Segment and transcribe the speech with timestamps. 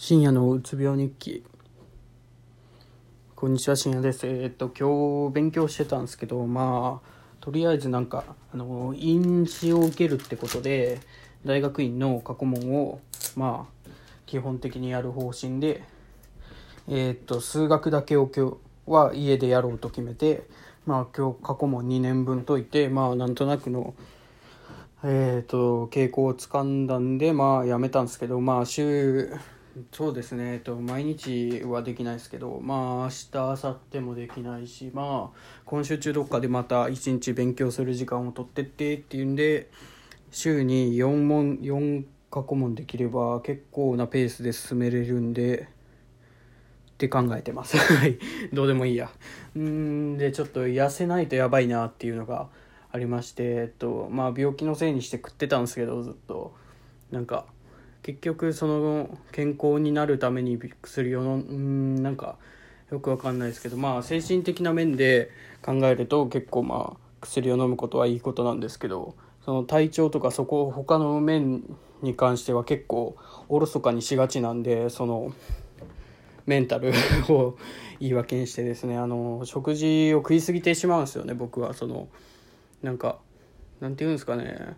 [0.00, 1.44] 深夜のうつ病日記。
[3.34, 4.28] こんにちは深夜です。
[4.28, 7.08] えーっと今日勉強してたんですけどまあ
[7.40, 8.22] とりあえずなんか
[8.54, 11.00] あの院試を受けるってことで
[11.44, 13.00] 大学院の過去問を
[13.34, 13.90] まあ
[14.24, 15.82] 基本的にやる方針で
[16.86, 18.56] えーっと数学だけを今日
[18.86, 20.44] は家でやろうと決めて
[20.86, 23.94] まあ今日過去問2年分解いてまあなんとなくの
[25.02, 29.32] えー、と傾向をつかんだんでまあやめたんですけどまあ週
[29.92, 39.70] そうですね、えっと、毎日はできないですけどまあ明日明後日もできないしまあ今週中どっかでまた一日勉強する時間を取ってってっていうんで
[40.30, 45.68] 週に4問4過去問できれば結構なペースで進めれるんで
[46.92, 47.76] って考えてます。
[47.94, 48.18] はい。
[48.52, 49.10] どうでもいいや。
[49.54, 52.48] うんでちょっと痩せないとやばいなっていうのが
[52.90, 56.54] ありまして、えっとまあ、病気のせいにして食ってたんですけどずっと。
[57.10, 57.46] なんか
[58.08, 62.36] 結局その健康になるために薬をのうんなんか
[62.90, 71.62] よくわかんないですけどまあ精神的な面で考えると結構まあ薬を飲むことはいいことなんですけどその体調とかそこ他の面
[72.00, 73.18] に関しては結構
[73.50, 75.34] おろそかにしがちなんでその
[76.46, 76.94] メンタル
[77.28, 77.58] を
[78.00, 82.08] 言い訳にしてですねあの食事を食い過ぎてしまうんですよね僕はその。
[82.82, 83.18] なんか
[83.80, 84.76] なんて言うんですかね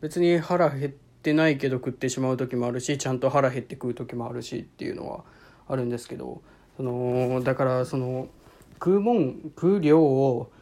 [0.00, 5.24] 別に腹減っててないけど食ってしまう時もあるしちゃんと腹減って食う時もあるしっていうのは
[5.68, 6.40] あるんですけど
[6.76, 8.28] そのだからその
[8.74, 10.52] 食うもん食う量を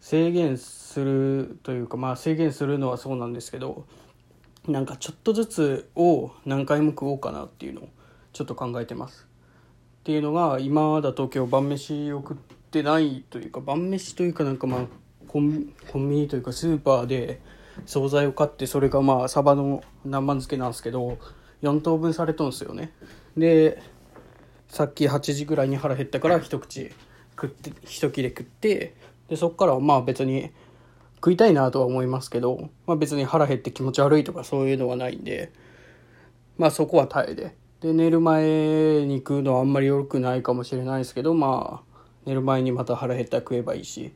[0.00, 3.84] 制限するというかまあ制限するのはそうなんですけど
[4.66, 7.88] なんかちょっとずつを何回も食おうかなっていうのを
[8.32, 9.26] ちょっと考えてます。
[10.00, 12.36] っていうのが今だと今日晩飯を食っ
[12.70, 14.80] てないというか晩飯というかなんかまあ
[15.28, 17.40] コンビニというかスーパーで
[17.84, 21.18] 惣菜を買ってそれがまあサバの南蛮漬けなんですけど
[21.62, 22.92] 4等分されとんすよね。
[23.36, 23.82] で
[24.68, 26.90] さっき8時ぐらいに腹減ったから一口
[27.30, 28.94] 食って一切れ食って
[29.28, 30.50] でそっからはまあ別に
[31.16, 35.52] 食いたいなとは思いますけど、まあ、別に腹減って気持ち悪いとかそういうのはないんで
[36.58, 44.12] まあそこは耐えでで寝る前に食うのはあんまり良くないかもしれないですけどまあ寝る前にまた腹減ったら食えばいいし。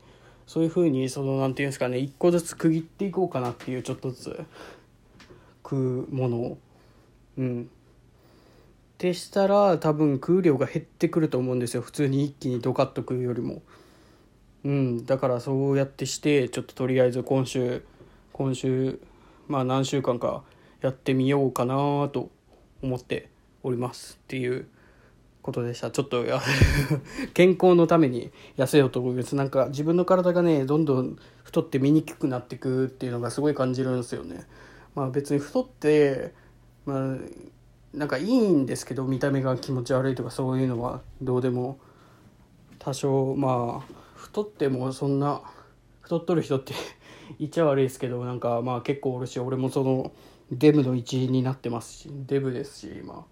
[0.51, 4.45] そういうふうにその何て言うんですかね一個ずつ区切っていこうかなっていうちょっとずつ。
[5.63, 6.59] 食うものを。
[7.39, 7.63] うん。
[7.63, 7.67] っ
[8.99, 11.83] てしたら多分食う量が減ってくると思うんですよ。
[11.83, 13.63] 普通に一気にドカッと食うよりも。
[14.65, 15.07] うん。
[15.07, 17.85] だからそうやってしてちょっととりあえず今週
[18.33, 18.99] 今週
[19.47, 20.43] まあ何週間か
[20.81, 21.77] やってみようかな
[22.13, 22.29] と
[22.83, 23.29] 思って
[23.63, 24.67] おりますっていう
[25.43, 26.25] ことでしたちょっと
[27.35, 34.47] 健康のために痩せようと思いますなんか自分の体がねどんどん太って見にくくなってくっていうのがすごい感じるんですよね
[34.95, 36.35] まあ別に太って
[36.85, 37.17] まあ
[37.95, 41.79] なんかいいんですけど見た目が気持ち悪いとかそういうのはどうでも
[42.79, 45.43] 多少まあ太ってもそんな
[46.01, 46.75] 太っとる人って
[47.39, 50.13] 言っちゃ悪いですけどなんかまあ結構おるし俺もその
[50.53, 53.25] デブの一員になってますしデブですし今。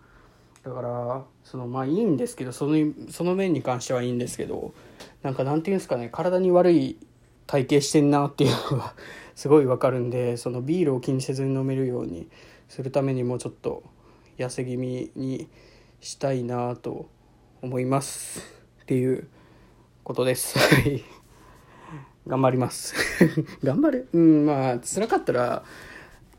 [0.64, 2.76] だからそのまあいいんですけどその
[3.10, 4.74] その面に関してはいいんですけど
[5.22, 6.98] なんかなんていうんですかね体に悪い
[7.46, 8.94] 体型してんなっていうのが
[9.34, 12.28] すごいわかるんでそのビールを気にせずに飲めるように
[12.68, 13.82] するためにもちょっと
[14.36, 15.48] 痩せ気味に
[16.00, 17.08] したいなと
[17.62, 18.40] 思います。
[18.82, 19.28] っていう
[20.04, 20.58] ことです。
[22.26, 22.94] 頑張ります。
[23.64, 24.08] 頑張る？
[24.12, 25.64] うんまあ辛かったら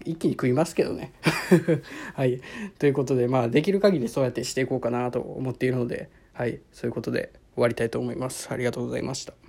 [0.05, 1.13] 一気に食いますけどね。
[2.15, 2.41] はい。
[2.77, 6.59] ということでまあできる限りそうやってしていこうかなと思っているのではい。
[6.71, 8.47] そういうことで終わりたいと思います。
[8.51, 9.48] ありがとうございました。